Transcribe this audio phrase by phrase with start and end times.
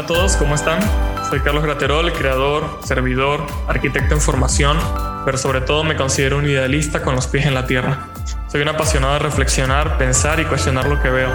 [0.00, 0.80] todos, ¿cómo están?
[1.28, 4.78] Soy Carlos Graterol, creador, servidor, arquitecto en formación,
[5.26, 8.08] pero sobre todo me considero un idealista con los pies en la tierra.
[8.50, 11.30] Soy un apasionado de reflexionar, pensar y cuestionar lo que veo.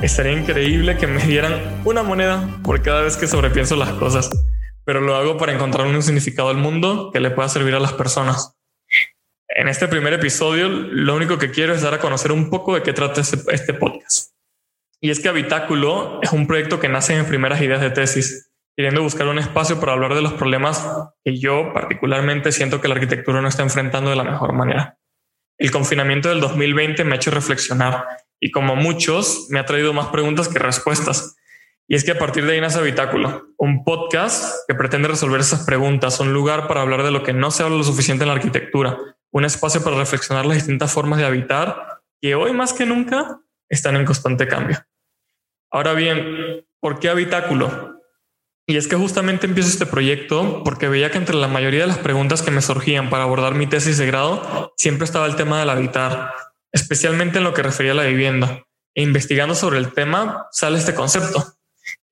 [0.00, 4.30] Estaría increíble que me dieran una moneda por cada vez que sobrepienso las cosas,
[4.84, 7.92] pero lo hago para encontrar un significado al mundo que le pueda servir a las
[7.92, 8.54] personas.
[9.48, 12.82] En este primer episodio, lo único que quiero es dar a conocer un poco de
[12.82, 14.37] qué trata este podcast.
[15.00, 19.02] Y es que Habitáculo es un proyecto que nace en primeras ideas de tesis, queriendo
[19.02, 20.88] buscar un espacio para hablar de los problemas
[21.24, 24.98] que yo particularmente siento que la arquitectura no está enfrentando de la mejor manera.
[25.58, 28.04] El confinamiento del 2020 me ha hecho reflexionar
[28.38, 31.36] y como muchos me ha traído más preguntas que respuestas.
[31.88, 35.64] Y es que a partir de ahí nace Habitáculo, un podcast que pretende resolver esas
[35.64, 38.34] preguntas, un lugar para hablar de lo que no se habla lo suficiente en la
[38.34, 38.98] arquitectura,
[39.32, 43.96] un espacio para reflexionar las distintas formas de habitar que hoy más que nunca están
[43.96, 44.84] en constante cambio.
[45.70, 47.98] Ahora bien, ¿por qué habitáculo?
[48.66, 51.98] Y es que justamente empiezo este proyecto porque veía que entre la mayoría de las
[51.98, 55.70] preguntas que me surgían para abordar mi tesis de grado siempre estaba el tema del
[55.70, 56.34] habitar,
[56.70, 58.64] especialmente en lo que refería a la vivienda.
[58.94, 61.54] E investigando sobre el tema sale este concepto,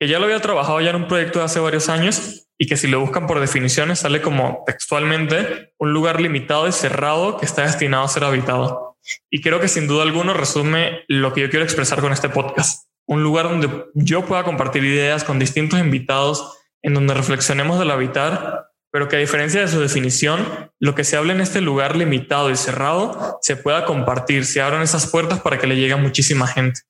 [0.01, 2.79] que ya lo había trabajado ya en un proyecto de hace varios años y que
[2.79, 7.63] si lo buscan por definiciones sale como textualmente un lugar limitado y cerrado que está
[7.63, 8.96] destinado a ser habitado.
[9.31, 12.87] Y creo que sin duda alguno resume lo que yo quiero expresar con este podcast
[13.07, 18.71] un lugar donde yo pueda compartir ideas con distintos invitados, en donde reflexionemos del habitar,
[18.91, 22.51] pero que a diferencia de su definición, lo que se habla en este lugar limitado
[22.51, 26.47] y cerrado se pueda compartir, se abran esas puertas para que le llegue a muchísima
[26.47, 26.81] gente.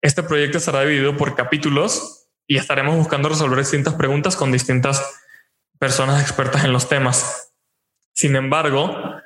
[0.00, 5.20] Este proyecto estará dividido por capítulos y estaremos buscando resolver distintas preguntas con distintas
[5.78, 7.52] personas expertas en los temas.
[8.12, 9.16] Sin embargo,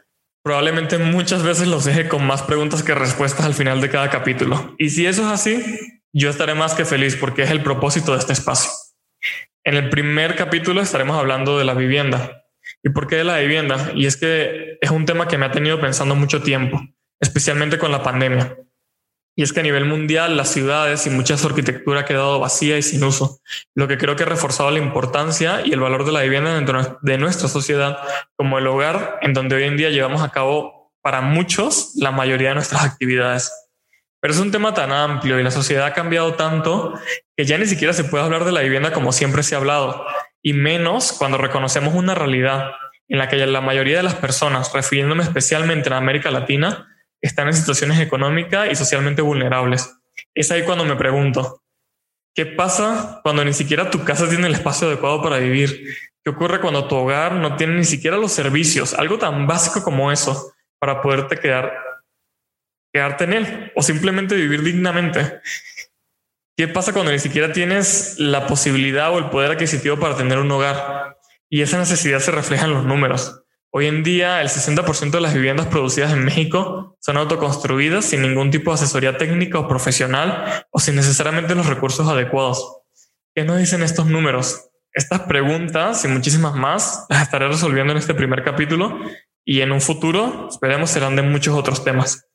[0.47, 4.77] probablemente muchas veces los deje con más preguntas que respuestas al final de cada capítulo.
[4.79, 5.61] Y si eso es así,
[6.13, 8.71] yo estaré más que feliz porque es el propósito de este espacio.
[9.65, 12.45] En el primer capítulo estaremos hablando de la vivienda.
[12.85, 13.91] ¿Y por qué de la vivienda?
[13.97, 16.81] Y es que es un tema que me ha tenido pensando mucho tiempo,
[17.19, 18.57] especialmente con la pandemia.
[19.39, 22.83] Y es que a nivel mundial las ciudades y mucha arquitectura ha quedado vacía y
[22.83, 23.39] sin uso,
[23.75, 26.99] lo que creo que ha reforzado la importancia y el valor de la vivienda dentro
[27.03, 27.99] de nuestra sociedad
[28.35, 32.49] como el hogar en donde hoy en día llevamos a cabo para muchos la mayoría
[32.49, 33.53] de nuestras actividades.
[34.21, 36.95] Pero es un tema tan amplio y la sociedad ha cambiado tanto
[37.37, 40.07] que ya ni siquiera se puede hablar de la vivienda como siempre se ha hablado,
[40.43, 42.73] y menos cuando reconocemos una realidad
[43.09, 47.55] en la que la mayoría de las personas, refiriéndome especialmente en América Latina, están en
[47.55, 49.95] situaciones económicas y socialmente vulnerables.
[50.35, 51.63] Es ahí cuando me pregunto,
[52.35, 55.97] ¿qué pasa cuando ni siquiera tu casa tiene el espacio adecuado para vivir?
[56.25, 60.11] ¿Qué ocurre cuando tu hogar no tiene ni siquiera los servicios, algo tan básico como
[60.11, 61.73] eso, para poderte quedar
[62.97, 65.41] quedarte en él o simplemente vivir dignamente.
[66.57, 70.51] ¿Qué pasa cuando ni siquiera tienes la posibilidad o el poder adquisitivo para tener un
[70.51, 71.19] hogar?
[71.51, 73.43] Y esa necesidad se refleja en los números.
[73.79, 78.51] Hoy en día, el 60% de las viviendas producidas en México son autoconstruidas sin ningún
[78.51, 82.79] tipo de asesoría técnica o profesional o sin necesariamente los recursos adecuados.
[83.35, 84.71] ¿Qué nos dicen estos números?
[84.95, 88.99] Estas preguntas y muchísimas más las estaré resolviendo en este primer capítulo
[89.45, 92.27] y en un futuro esperemos serán de muchos otros temas.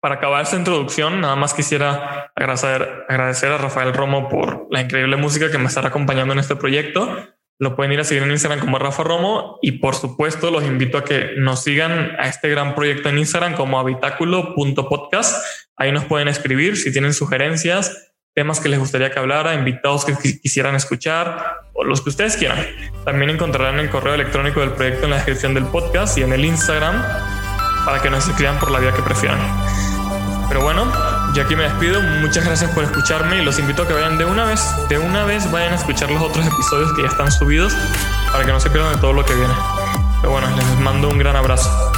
[0.00, 5.14] Para acabar esta introducción, nada más quisiera agradecer, agradecer a Rafael Romo por la increíble
[5.14, 7.16] música que me estará acompañando en este proyecto.
[7.64, 10.98] Lo pueden ir a seguir en Instagram como Rafa Romo y por supuesto los invito
[10.98, 15.42] a que nos sigan a este gran proyecto en Instagram como habitáculo.podcast.
[15.74, 20.12] Ahí nos pueden escribir si tienen sugerencias, temas que les gustaría que hablara, invitados que
[20.42, 22.58] quisieran escuchar o los que ustedes quieran.
[23.06, 26.44] También encontrarán el correo electrónico del proyecto en la descripción del podcast y en el
[26.44, 27.02] Instagram
[27.86, 29.40] para que nos escriban por la vía que prefieran.
[30.50, 30.92] Pero bueno,
[31.34, 32.00] yo aquí me despido.
[32.20, 35.24] Muchas gracias por escucharme y los invito a que vayan de una vez, de una
[35.24, 37.74] vez vayan a escuchar los otros episodios que ya están subidos
[38.32, 39.52] para que no se pierdan de todo lo que viene.
[40.20, 41.93] Pero bueno, les mando un gran abrazo.